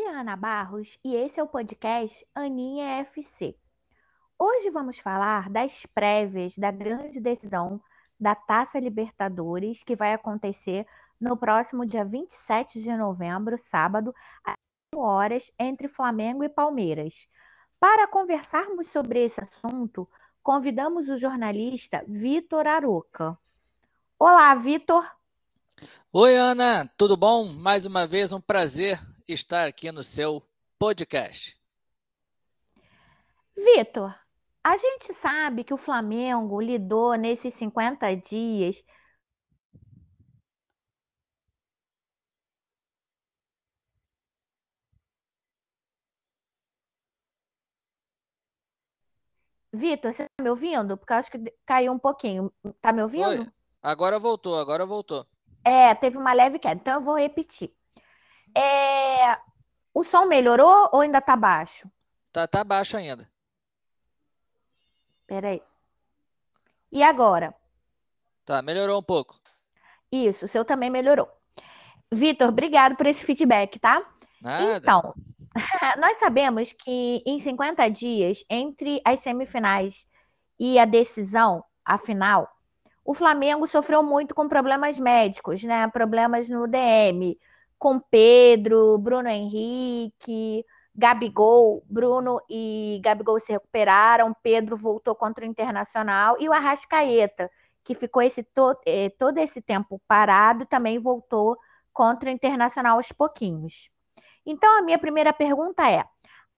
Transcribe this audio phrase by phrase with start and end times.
[0.00, 3.54] Aqui é Ana Barros e esse é o podcast Aninha FC.
[4.38, 7.78] Hoje vamos falar das prévias da grande decisão
[8.18, 10.86] da Taça Libertadores que vai acontecer
[11.20, 14.54] no próximo dia 27 de novembro, sábado, às
[14.94, 17.12] 8 horas, entre Flamengo e Palmeiras.
[17.78, 20.08] Para conversarmos sobre esse assunto,
[20.42, 23.36] convidamos o jornalista Vitor Aroca.
[24.18, 25.04] Olá, Vitor.
[26.10, 27.52] Oi, Ana, tudo bom?
[27.52, 28.98] Mais uma vez um prazer
[29.32, 30.42] estar aqui no seu
[30.78, 31.58] podcast.
[33.56, 34.14] Vitor,
[34.64, 38.82] a gente sabe que o Flamengo lidou nesses 50 dias
[49.72, 50.96] Vitor, você tá me ouvindo?
[50.96, 52.52] Porque eu acho que caiu um pouquinho.
[52.80, 53.42] Tá me ouvindo?
[53.42, 53.46] Oi,
[53.80, 55.24] agora voltou, agora voltou.
[55.64, 57.72] É, teve uma leve queda, então eu vou repetir.
[58.56, 59.38] É,
[59.94, 61.88] o som melhorou ou ainda tá baixo?
[62.32, 63.28] Tá, tá baixo ainda.
[65.26, 65.62] Peraí.
[66.90, 67.54] E agora?
[68.44, 69.38] Tá, melhorou um pouco.
[70.10, 71.28] Isso, o seu também melhorou.
[72.12, 74.04] Vitor, obrigado por esse feedback, tá?
[74.40, 74.78] Nada.
[74.78, 75.14] Então,
[76.00, 80.06] nós sabemos que em 50 dias, entre as semifinais
[80.58, 82.48] e a decisão, a final,
[83.04, 85.86] o Flamengo sofreu muito com problemas médicos, né?
[85.88, 87.38] Problemas no DM,
[87.80, 90.64] com Pedro, Bruno Henrique,
[90.94, 91.82] Gabigol.
[91.88, 97.50] Bruno e Gabigol se recuperaram, Pedro voltou contra o Internacional e o Arrascaeta,
[97.82, 101.56] que ficou esse to eh, todo esse tempo parado, também voltou
[101.92, 103.88] contra o Internacional aos pouquinhos.
[104.44, 106.04] Então, a minha primeira pergunta é: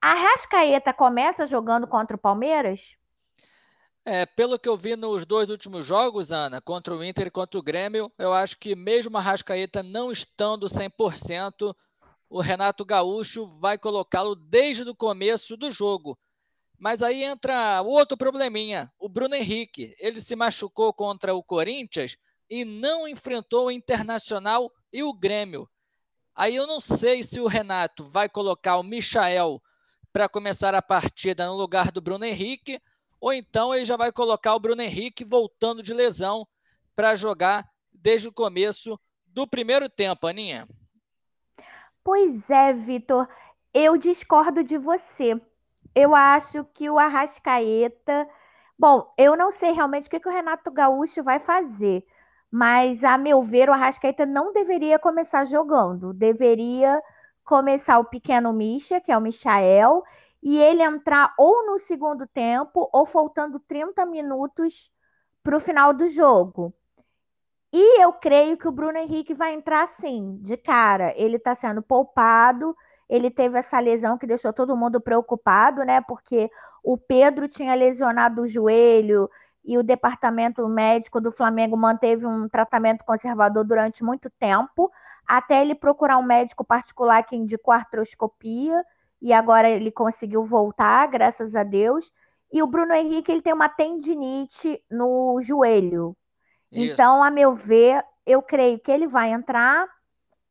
[0.01, 2.97] Arrascaeta começa jogando contra o Palmeiras?
[4.05, 7.57] É, pelo que eu vi nos dois últimos jogos, Ana, contra o Inter e contra
[7.57, 11.73] o Grêmio, eu acho que mesmo a Rascaeta não estando 100%,
[12.29, 16.19] o Renato Gaúcho vai colocá-lo desde o começo do jogo.
[16.77, 19.95] Mas aí entra outro probleminha, o Bruno Henrique.
[19.97, 22.17] Ele se machucou contra o Corinthians
[22.49, 25.69] e não enfrentou o Internacional e o Grêmio.
[26.35, 29.61] Aí eu não sei se o Renato vai colocar o Michael
[30.11, 32.81] para começar a partida no lugar do Bruno Henrique
[33.23, 36.45] ou então ele já vai colocar o Bruno Henrique voltando de lesão
[36.93, 40.67] para jogar desde o começo do primeiro tempo, Aninha.
[42.03, 43.25] Pois é, Vitor,
[43.73, 45.39] eu discordo de você.
[45.95, 48.27] Eu acho que o Arrascaeta.
[48.77, 52.05] Bom, eu não sei realmente o que, que o Renato Gaúcho vai fazer,
[52.51, 56.11] mas, a meu ver, o Arrascaeta não deveria começar jogando.
[56.11, 57.01] Deveria
[57.45, 60.03] começar o pequeno Misha, que é o Michael,
[60.43, 64.91] e ele entrar ou no segundo tempo ou faltando 30 minutos
[65.41, 66.73] para o final do jogo.
[67.71, 71.13] E eu creio que o Bruno Henrique vai entrar sim, de cara.
[71.15, 72.75] Ele está sendo poupado,
[73.09, 76.01] ele teve essa lesão que deixou todo mundo preocupado, né?
[76.01, 76.51] Porque
[76.83, 79.29] o Pedro tinha lesionado o joelho
[79.63, 84.91] e o departamento médico do Flamengo manteve um tratamento conservador durante muito tempo,
[85.25, 88.83] até ele procurar um médico particular que indicou artroscopia
[89.23, 92.11] e agora ele conseguiu voltar, graças a Deus.
[92.51, 96.13] E o Bruno Henrique ele tem uma tendinite no joelho.
[96.69, 96.91] Isso.
[96.91, 99.87] Então, a meu ver, eu creio que ele vai entrar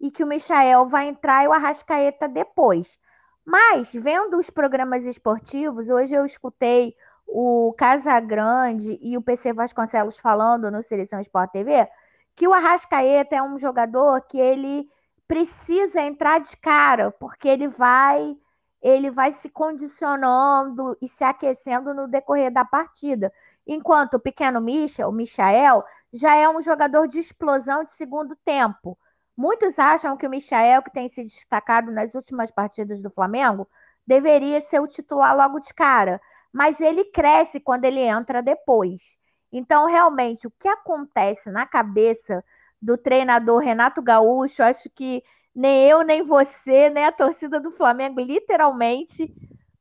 [0.00, 2.98] e que o Michael vai entrar e o Arrascaeta depois.
[3.44, 6.96] Mas, vendo os programas esportivos, hoje eu escutei
[7.26, 11.86] o Casagrande e o PC Vasconcelos falando no Seleção Sport TV
[12.34, 14.88] que o Arrascaeta é um jogador que ele
[15.28, 18.34] precisa entrar de cara, porque ele vai
[18.82, 23.32] ele vai se condicionando e se aquecendo no decorrer da partida.
[23.66, 28.98] Enquanto o pequeno Michel, o Michael, já é um jogador de explosão de segundo tempo.
[29.36, 33.68] Muitos acham que o Michael, que tem se destacado nas últimas partidas do Flamengo,
[34.06, 36.20] deveria ser o titular logo de cara,
[36.52, 39.16] mas ele cresce quando ele entra depois.
[39.52, 42.44] Então, realmente, o que acontece na cabeça
[42.80, 45.22] do treinador Renato Gaúcho, acho que
[45.54, 49.34] nem eu, nem você, nem a torcida do Flamengo, literalmente,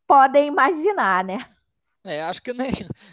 [0.06, 1.45] podem imaginar, né?
[2.03, 2.71] É, acho que nem,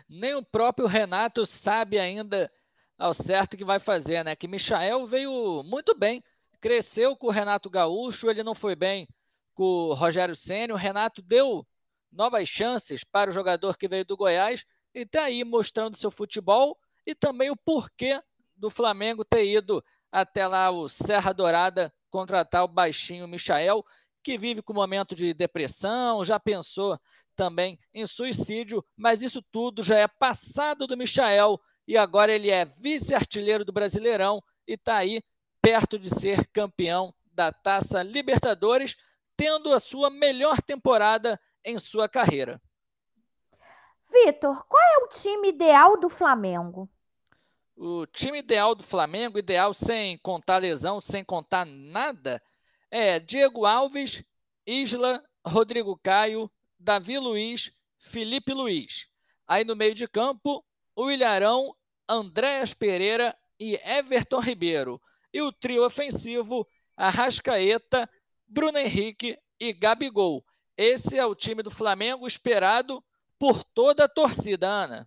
[0.08, 2.50] nem o próprio Renato sabe ainda
[2.98, 4.34] ao certo que vai fazer, né?
[4.34, 6.22] Que Michael veio muito bem,
[6.60, 9.06] cresceu com o Renato Gaúcho, ele não foi bem
[9.54, 11.66] com o Rogério Senna, o Renato deu
[12.10, 14.64] novas chances para o jogador que veio do Goiás
[14.94, 16.76] e está aí mostrando seu futebol
[17.06, 18.20] e também o porquê
[18.56, 23.84] do Flamengo ter ido até lá o Serra Dourada contratar o baixinho Michael,
[24.22, 26.98] que vive com um momento de depressão, já pensou
[27.36, 32.64] também em suicídio, mas isso tudo já é passado do Michael e agora ele é
[32.64, 35.22] vice-artilheiro do Brasileirão e está aí
[35.62, 38.96] perto de ser campeão da Taça Libertadores,
[39.36, 42.60] tendo a sua melhor temporada em sua carreira.
[44.10, 46.88] Vitor, qual é o time ideal do Flamengo?
[47.80, 52.42] O time ideal do Flamengo, ideal sem contar lesão, sem contar nada,
[52.90, 54.24] é Diego Alves,
[54.66, 57.70] Isla, Rodrigo Caio, Davi Luiz,
[58.00, 59.06] Felipe Luiz.
[59.46, 60.64] Aí no meio de campo,
[60.96, 61.72] o Ilharão,
[62.08, 65.00] Andréas Pereira e Everton Ribeiro.
[65.32, 66.66] E o trio ofensivo,
[66.96, 68.10] Arrascaeta,
[68.44, 70.44] Bruno Henrique e Gabigol.
[70.76, 73.00] Esse é o time do Flamengo esperado
[73.38, 75.06] por toda a torcida, Ana.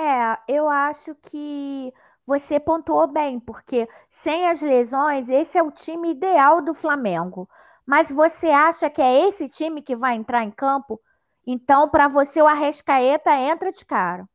[0.00, 1.92] É, eu acho que
[2.26, 7.46] você pontuou bem, porque sem as lesões, esse é o time ideal do Flamengo.
[7.84, 10.98] Mas você acha que é esse time que vai entrar em campo?
[11.46, 14.26] Então, para você, o Arrascaeta entra de cara.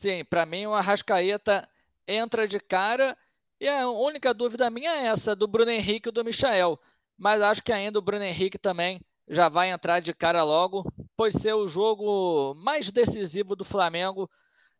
[0.00, 1.68] Sim, para mim, o Arrascaeta
[2.08, 3.14] entra de cara.
[3.60, 6.78] E a única dúvida minha é essa, do Bruno Henrique e do Michael.
[7.18, 8.98] Mas acho que ainda o Bruno Henrique também
[9.28, 10.84] já vai entrar de cara logo,
[11.16, 14.28] pois ser o jogo mais decisivo do Flamengo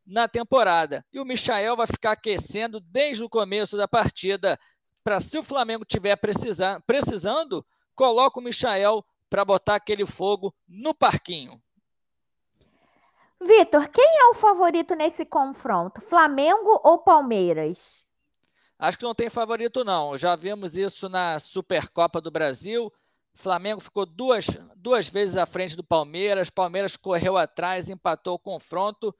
[0.06, 1.04] na temporada.
[1.12, 4.58] E o Michael vai ficar aquecendo desde o começo da partida
[5.02, 7.64] para se o Flamengo tiver precisar, precisando,
[7.94, 11.60] coloca o Michael para botar aquele fogo no parquinho.
[13.40, 16.00] Vitor, quem é o favorito nesse confronto?
[16.02, 18.04] Flamengo ou Palmeiras?
[18.78, 20.16] Acho que não tem favorito, não.
[20.16, 22.92] Já vimos isso na Supercopa do Brasil.
[23.34, 24.46] Flamengo ficou duas,
[24.76, 26.50] duas vezes à frente do Palmeiras.
[26.50, 29.14] Palmeiras correu atrás, empatou o confronto.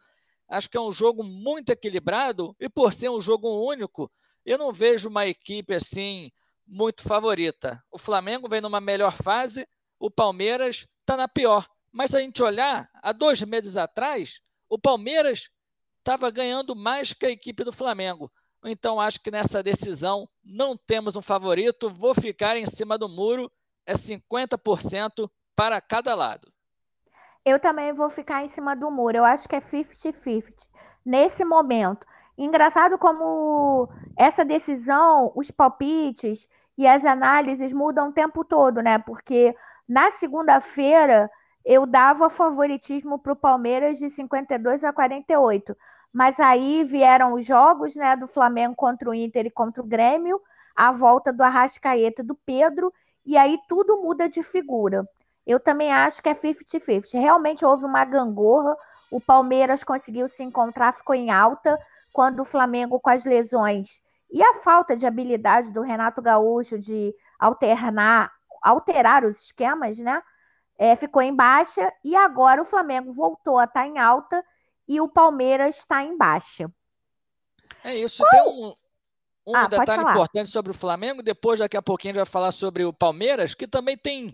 [0.53, 4.13] Acho que é um jogo muito equilibrado e por ser um jogo único,
[4.45, 6.31] eu não vejo uma equipe assim
[6.67, 7.83] muito favorita.
[7.91, 9.67] O Flamengo vem numa melhor fase,
[9.99, 11.67] o Palmeiras está na pior.
[11.91, 15.49] Mas se a gente olhar, há dois meses atrás, o Palmeiras
[16.01, 18.31] estava ganhando mais que a equipe do Flamengo.
[18.63, 21.89] Então acho que nessa decisão não temos um favorito.
[21.89, 23.51] Vou ficar em cima do muro.
[23.87, 26.53] É 50% para cada lado
[27.45, 29.19] eu também vou ficar em cima do muro.
[29.19, 30.69] Eu acho que é 50-50
[31.05, 32.07] nesse momento.
[32.37, 36.49] Engraçado como essa decisão, os palpites
[36.79, 38.99] e as análises mudam o tempo todo, né?
[38.99, 39.55] Porque
[39.89, 41.31] na segunda-feira
[41.65, 45.77] eu dava favoritismo para o Palmeiras de 52 a 48.
[46.13, 50.41] Mas aí vieram os jogos né, do Flamengo contra o Inter e contra o Grêmio,
[50.75, 52.93] a volta do Arrascaeta do Pedro,
[53.25, 55.09] e aí tudo muda de figura.
[55.47, 57.21] Eu também acho que é 50-50.
[57.21, 58.77] Realmente houve uma gangorra.
[59.11, 61.79] O Palmeiras conseguiu se encontrar, ficou em alta,
[62.13, 64.01] quando o Flamengo, com as lesões
[64.33, 70.23] e a falta de habilidade do Renato Gaúcho de alternar, alterar os esquemas, né?
[70.79, 74.43] É, ficou em baixa e agora o Flamengo voltou a estar tá em alta
[74.89, 76.71] e o Palmeiras está em baixa.
[77.85, 78.25] É isso.
[78.31, 78.75] Tem um,
[79.47, 81.23] um ah, detalhe importante sobre o Flamengo.
[81.23, 84.33] Depois, daqui a pouquinho, a gente vai falar sobre o Palmeiras, que também tem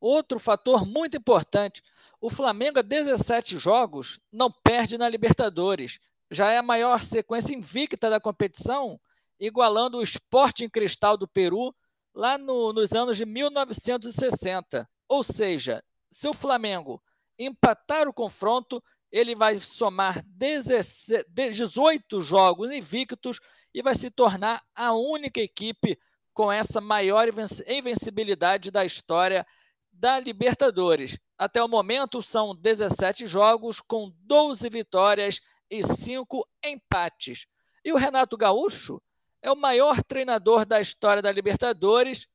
[0.00, 1.82] Outro fator muito importante:
[2.20, 6.00] o Flamengo, há 17 jogos, não perde na Libertadores.
[6.30, 9.00] Já é a maior sequência invicta da competição,
[9.38, 11.74] igualando o Sporting Cristal do Peru
[12.14, 14.88] lá no, nos anos de 1960.
[15.08, 17.02] Ou seja, se o Flamengo
[17.38, 23.40] empatar o confronto, ele vai somar 18 jogos invictos
[23.74, 25.98] e vai se tornar a única equipe
[26.32, 27.28] com essa maior
[27.66, 29.46] invencibilidade da história
[29.92, 31.18] da Libertadores.
[31.36, 37.46] Até o momento são 17 jogos com 12 vitórias e 5 empates.
[37.84, 39.00] E o Renato Gaúcho
[39.42, 42.26] é o maior treinador da história da Libertadores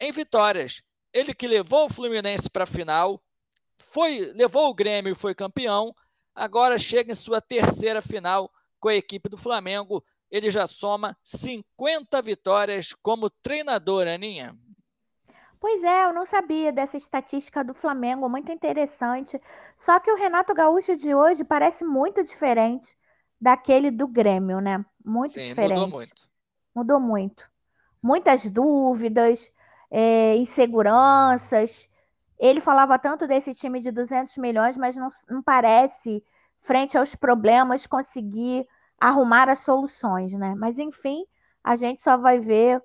[0.00, 0.82] em vitórias.
[1.12, 3.22] Ele que levou o Fluminense para a final,
[3.78, 5.94] foi, levou o Grêmio e foi campeão,
[6.34, 10.04] agora chega em sua terceira final com a equipe do Flamengo.
[10.30, 14.56] Ele já soma 50 vitórias como treinador, Aninha.
[15.66, 19.42] Pois é, eu não sabia dessa estatística do Flamengo, muito interessante.
[19.76, 22.96] Só que o Renato Gaúcho de hoje parece muito diferente
[23.40, 24.86] daquele do Grêmio, né?
[25.04, 25.80] Muito Sim, diferente.
[25.80, 26.14] Mudou muito.
[26.72, 27.50] Mudou muito.
[28.00, 29.50] Muitas dúvidas,
[29.90, 31.90] é, inseguranças.
[32.38, 36.24] Ele falava tanto desse time de 200 milhões, mas não, não parece,
[36.60, 38.68] frente aos problemas, conseguir
[39.00, 40.54] arrumar as soluções, né?
[40.56, 41.26] Mas enfim,
[41.64, 42.80] a gente só vai ver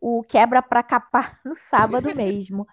[0.00, 2.66] o quebra para capar no sábado mesmo.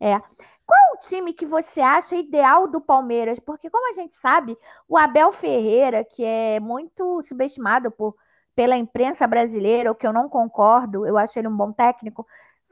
[0.00, 0.18] É.
[0.64, 3.38] Qual o time que você acha ideal do Palmeiras?
[3.38, 4.56] Porque, como a gente sabe,
[4.88, 8.16] o Abel Ferreira, que é muito subestimado por,
[8.54, 12.26] pela imprensa brasileira, o que eu não concordo, eu acho ele um bom técnico,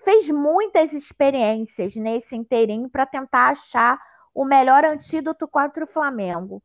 [0.05, 4.01] fez muitas experiências nesse inteirinho para tentar achar
[4.35, 6.63] o melhor antídoto contra o Flamengo.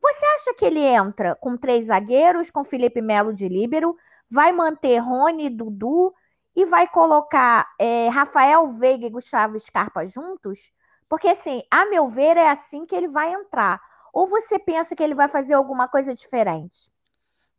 [0.00, 3.96] Você acha que ele entra com três zagueiros, com Felipe Melo de líbero,
[4.30, 6.14] vai manter Rony e Dudu
[6.58, 10.72] e vai colocar é, Rafael Veiga e Gustavo Scarpa juntos?
[11.08, 13.80] Porque, assim, a meu ver, é assim que ele vai entrar.
[14.12, 16.90] Ou você pensa que ele vai fazer alguma coisa diferente?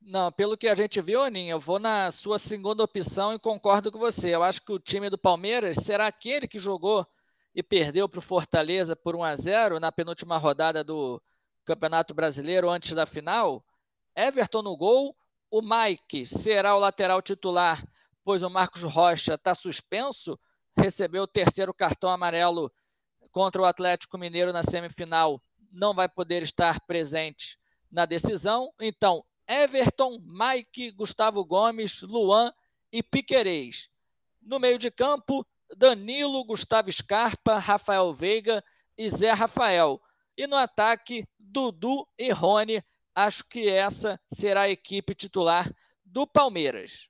[0.01, 3.89] Não, pelo que a gente viu, Aninha, eu vou na sua segunda opção e concordo
[3.89, 4.35] com você.
[4.35, 7.07] Eu acho que o time do Palmeiras será aquele que jogou
[7.55, 11.21] e perdeu para o Fortaleza por 1 a 0 na penúltima rodada do
[11.63, 13.63] Campeonato Brasileiro antes da final.
[14.13, 15.15] Everton no gol,
[15.49, 17.81] o Mike será o lateral titular,
[18.23, 20.39] pois o Marcos Rocha está suspenso,
[20.77, 22.71] recebeu o terceiro cartão amarelo
[23.31, 27.59] contra o Atlético Mineiro na semifinal, não vai poder estar presente
[27.91, 28.73] na decisão.
[28.79, 32.53] Então, Everton, Mike, Gustavo Gomes, Luan
[32.91, 33.89] e Piquerez.
[34.41, 35.45] No meio de campo,
[35.75, 38.63] Danilo, Gustavo Scarpa, Rafael Veiga
[38.97, 40.01] e Zé Rafael.
[40.37, 42.83] E no ataque, Dudu e Rony.
[43.13, 45.69] Acho que essa será a equipe titular
[46.05, 47.08] do Palmeiras.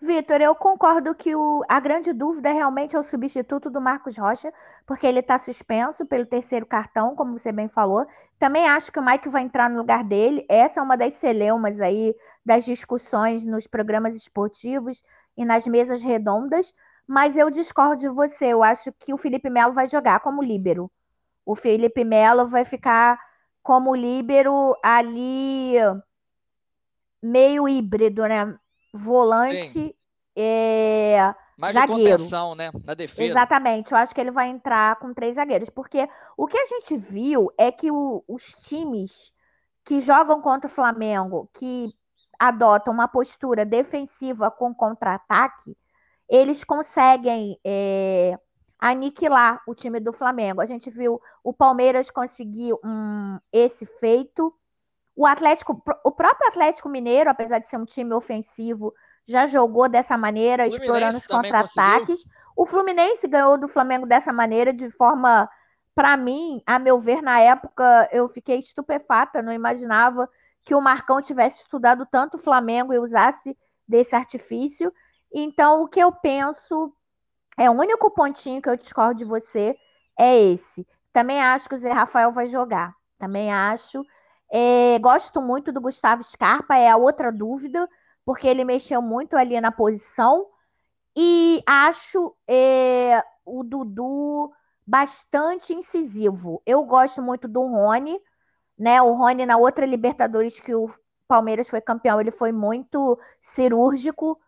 [0.00, 4.52] Vitor, eu concordo que o, a grande dúvida realmente é o substituto do Marcos Rocha,
[4.86, 8.06] porque ele está suspenso pelo terceiro cartão, como você bem falou.
[8.38, 10.46] Também acho que o Mike vai entrar no lugar dele.
[10.48, 12.14] Essa é uma das celeumas aí
[12.46, 15.02] das discussões nos programas esportivos
[15.36, 16.72] e nas mesas redondas.
[17.04, 18.46] Mas eu discordo de você.
[18.46, 20.88] Eu acho que o Felipe Melo vai jogar como líbero.
[21.44, 23.18] O Felipe Melo vai ficar
[23.62, 25.74] como líbero ali
[27.22, 28.56] meio híbrido, né?
[28.92, 29.94] Volante
[30.40, 32.02] é, Mais zagueiro.
[32.02, 32.70] de contenção, né?
[32.84, 33.30] Na defesa.
[33.30, 33.90] Exatamente.
[33.90, 35.68] Eu acho que ele vai entrar com três zagueiros.
[35.68, 39.32] Porque o que a gente viu é que o, os times
[39.84, 41.92] que jogam contra o Flamengo, que
[42.38, 45.76] adotam uma postura defensiva com contra-ataque,
[46.28, 48.38] eles conseguem é,
[48.78, 50.60] aniquilar o time do Flamengo.
[50.60, 54.54] A gente viu o Palmeiras conseguir um, esse feito
[55.18, 58.94] o Atlético, o próprio Atlético Mineiro, apesar de ser um time ofensivo,
[59.26, 62.24] já jogou dessa maneira, explorando os contra-ataques.
[62.54, 65.50] O Fluminense ganhou do Flamengo dessa maneira, de forma,
[65.92, 70.30] para mim, a meu ver, na época, eu fiquei estupefata, não imaginava
[70.62, 73.58] que o Marcão tivesse estudado tanto o Flamengo e usasse
[73.88, 74.92] desse artifício.
[75.34, 76.94] Então, o que eu penso
[77.58, 79.76] é o único pontinho que eu discordo de você
[80.16, 80.86] é esse.
[81.12, 82.94] Também acho que o Zé Rafael vai jogar.
[83.18, 84.04] Também acho.
[84.50, 87.88] É, gosto muito do Gustavo Scarpa, é a outra dúvida,
[88.24, 90.46] porque ele mexeu muito ali na posição.
[91.16, 94.52] E acho é, o Dudu
[94.86, 96.62] bastante incisivo.
[96.64, 98.18] Eu gosto muito do Rony,
[98.78, 99.02] né?
[99.02, 100.90] O Rony na outra Libertadores que o
[101.26, 104.40] Palmeiras foi campeão, ele foi muito cirúrgico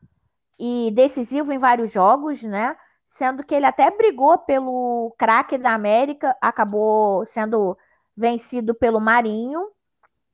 [0.59, 2.77] e decisivo em vários jogos, né?
[3.05, 7.77] Sendo que ele até brigou pelo craque da América, acabou sendo
[8.17, 9.69] vencido pelo Marinho.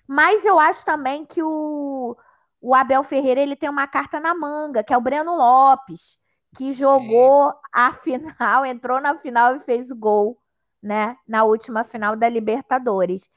[0.06, 2.16] Mas eu acho também que o,
[2.60, 6.18] o Abel Ferreira ele tem uma carta na manga, que é o Breno Lopes,
[6.56, 7.58] que jogou Sim.
[7.72, 10.38] a final, entrou na final e fez o gol,
[10.82, 11.16] né?
[11.26, 13.30] Na última final da Libertadores.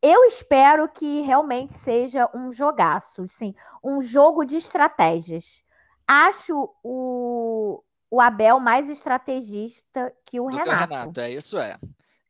[0.00, 5.64] Eu espero que realmente seja um jogaço, sim, um jogo de estratégias.
[6.06, 10.70] Acho o, o Abel mais estrategista que o Do Renato.
[10.70, 11.76] Que o Renato, é isso é.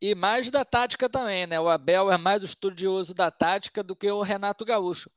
[0.01, 1.59] E mais da tática também, né?
[1.59, 5.11] O Abel é mais estudioso da tática do que o Renato Gaúcho.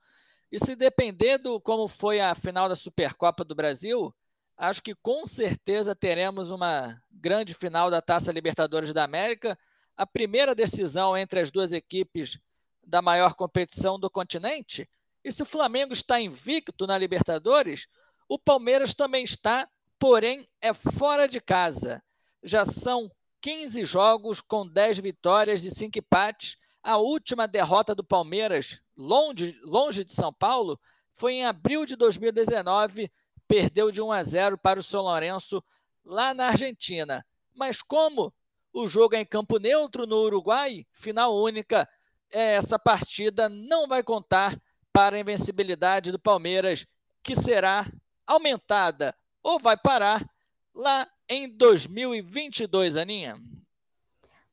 [0.51, 4.13] E se depender do como foi a final da Supercopa do Brasil,
[4.57, 9.57] acho que com certeza teremos uma grande final da Taça Libertadores da América,
[9.95, 12.39] a primeira decisão entre as duas equipes
[12.83, 14.89] da maior competição do continente.
[15.23, 17.87] E se o Flamengo está invicto na Libertadores,
[18.27, 19.69] o Palmeiras também está,
[19.99, 22.03] porém é fora de casa.
[22.43, 23.11] Já são
[23.41, 26.57] 15 jogos com 10 vitórias e 5 empates.
[26.83, 30.79] A última derrota do Palmeiras, longe, longe de São Paulo,
[31.15, 33.11] foi em abril de 2019,
[33.47, 35.63] perdeu de 1 a 0 para o São Lourenço
[36.05, 37.25] lá na Argentina.
[37.53, 38.33] Mas como
[38.73, 41.87] o jogo é em campo neutro no Uruguai, final única,
[42.31, 44.59] essa partida não vai contar
[44.93, 46.85] para a invencibilidade do Palmeiras,
[47.23, 47.85] que será
[48.25, 50.27] aumentada ou vai parar
[50.73, 53.35] lá em 2022, Aninha?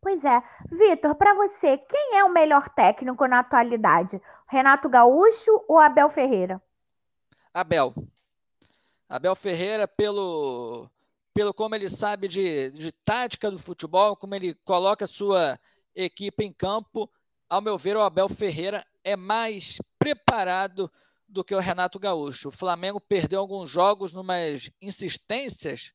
[0.00, 0.42] Pois é.
[0.70, 4.20] Vitor, para você, quem é o melhor técnico na atualidade?
[4.46, 6.62] Renato Gaúcho ou Abel Ferreira?
[7.52, 7.94] Abel.
[9.08, 10.88] Abel Ferreira, pelo,
[11.34, 15.58] pelo como ele sabe de, de tática do futebol, como ele coloca a sua
[15.94, 17.10] equipe em campo,
[17.48, 20.90] ao meu ver, o Abel Ferreira é mais preparado
[21.26, 22.48] do que o Renato Gaúcho.
[22.48, 25.92] O Flamengo perdeu alguns jogos numas insistências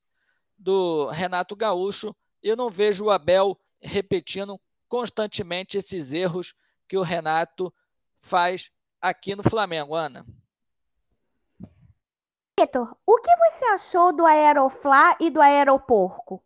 [0.63, 2.15] do Renato Gaúcho.
[2.41, 6.55] Eu não vejo o Abel repetindo constantemente esses erros
[6.87, 7.73] que o Renato
[8.21, 10.25] faz aqui no Flamengo, Ana.
[12.57, 16.41] Vitor, o que você achou do Aeroflá e do Aeroporco?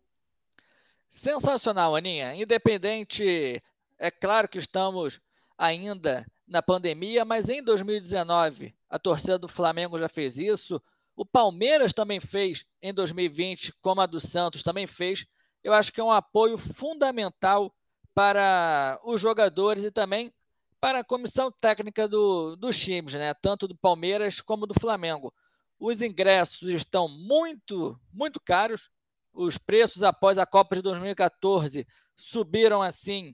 [1.08, 2.34] Sensacional, Aninha.
[2.34, 3.62] Independente,
[3.98, 5.20] é claro que estamos
[5.56, 10.82] ainda na pandemia, mas em 2019 a torcida do Flamengo já fez isso,
[11.18, 15.26] o Palmeiras também fez em 2020, como a do Santos também fez.
[15.64, 17.74] Eu acho que é um apoio fundamental
[18.14, 20.32] para os jogadores e também
[20.80, 23.34] para a comissão técnica do, dos times, né?
[23.34, 25.34] tanto do Palmeiras como do Flamengo.
[25.76, 28.88] Os ingressos estão muito, muito caros.
[29.32, 31.84] Os preços após a Copa de 2014
[32.14, 33.32] subiram assim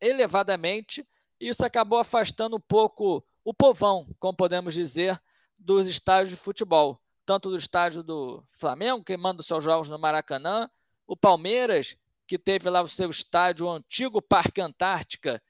[0.00, 1.04] elevadamente.
[1.40, 5.20] E isso acabou afastando um pouco o povão, como podemos dizer,
[5.58, 7.02] dos estádios de futebol.
[7.28, 10.66] Tanto do estádio do Flamengo, que manda os seus jogos no Maracanã,
[11.06, 11.94] o Palmeiras,
[12.26, 15.42] que teve lá o seu estádio, o antigo Parque Antártica,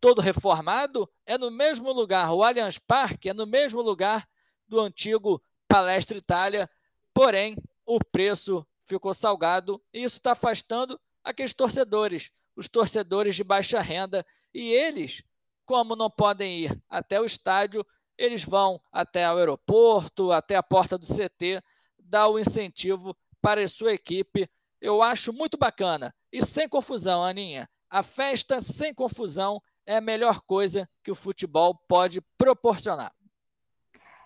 [0.00, 2.32] todo reformado, é no mesmo lugar.
[2.32, 4.26] O Allianz Parque é no mesmo lugar
[4.66, 6.70] do antigo Palestra Itália,
[7.12, 13.78] porém o preço ficou salgado e isso está afastando aqueles torcedores, os torcedores de baixa
[13.78, 14.24] renda,
[14.54, 15.22] e eles,
[15.66, 17.86] como não podem ir até o estádio,
[18.18, 21.62] eles vão até o aeroporto, até a porta do CT,
[21.98, 24.48] dar o incentivo para a sua equipe.
[24.80, 26.14] Eu acho muito bacana.
[26.32, 27.68] E sem confusão, Aninha.
[27.88, 33.12] A festa sem confusão é a melhor coisa que o futebol pode proporcionar.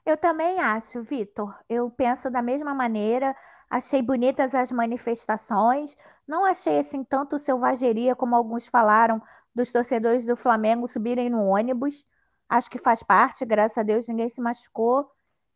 [0.04, 1.54] Eu também acho, Vitor.
[1.68, 3.36] Eu penso da mesma maneira.
[3.68, 5.96] Achei bonitas as manifestações.
[6.26, 9.22] Não achei assim tanto selvageria como alguns falaram
[9.54, 12.04] dos torcedores do Flamengo subirem no ônibus.
[12.50, 15.08] Acho que faz parte, graças a Deus ninguém se machucou.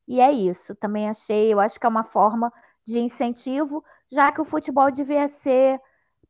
[0.06, 0.76] E é isso.
[0.76, 2.52] Também achei, eu acho que é uma forma
[2.86, 5.80] de incentivo, já que o futebol devia ser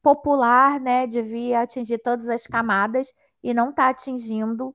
[0.01, 1.07] popular, né?
[1.07, 4.75] Devia atingir todas as camadas e não está atingindo,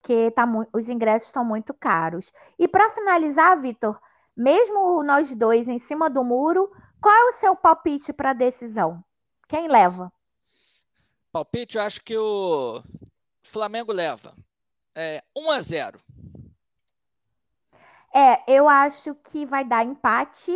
[0.00, 2.32] porque tá, os ingressos estão muito caros.
[2.58, 4.00] E para finalizar, Vitor,
[4.34, 9.04] mesmo nós dois em cima do muro, qual é o seu palpite para a decisão?
[9.46, 10.10] Quem leva?
[11.30, 12.82] Palpite, eu acho que o
[13.42, 14.34] Flamengo leva.
[14.94, 16.00] É 1 a 0.
[18.14, 20.52] É, eu acho que vai dar empate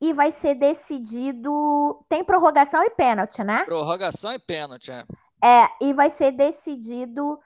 [0.00, 2.04] e vai ser decidido.
[2.08, 3.64] Tem prorrogação e pênalti, né?
[3.64, 5.04] Prorrogação e pênalti, é.
[5.42, 7.38] É, e vai ser decidido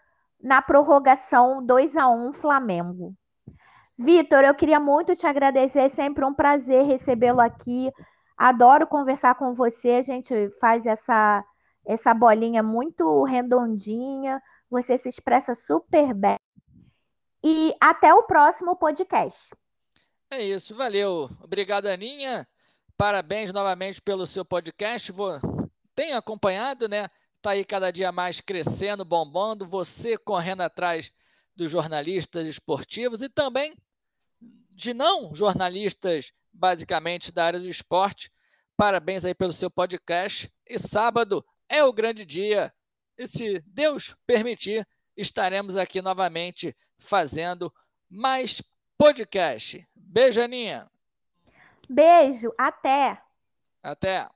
[0.43, 3.15] na prorrogação 2 a 1 Flamengo.
[3.99, 7.91] Vitor, eu queria muito te agradecer, é sempre um prazer recebê-lo aqui.
[8.37, 11.45] Adoro conversar com você, a gente faz essa
[11.87, 16.39] essa bolinha muito redondinha, você se expressa super bem.
[17.45, 19.55] E até o próximo podcast.
[20.31, 21.31] É isso, valeu.
[21.41, 22.47] Obrigado, Aninha.
[22.97, 25.13] Parabéns novamente pelo seu podcast.
[25.13, 25.39] Vou...
[26.15, 27.09] Acompanhado, né?
[27.47, 31.13] está aí cada dia mais crescendo, bombando, você correndo atrás
[31.55, 33.77] dos jornalistas esportivos e também
[34.73, 38.33] de não jornalistas, basicamente, da área do esporte.
[38.77, 40.53] Parabéns aí pelo seu podcast.
[40.67, 42.73] E sábado é o grande dia.
[43.19, 47.73] E se Deus permitir, estaremos aqui novamente fazendo
[48.09, 48.63] mais
[48.99, 49.87] podcast.
[49.95, 50.91] Beijo, Aninha.
[51.89, 53.21] Beijo, até.
[53.83, 54.29] Até.